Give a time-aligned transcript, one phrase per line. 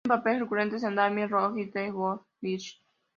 [0.03, 2.81] Tiene papeles recurrentes en "Damien", "Rogue" y "The Good Witch".